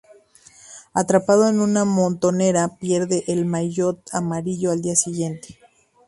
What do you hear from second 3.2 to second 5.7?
el maillot amarillo al día siguiente.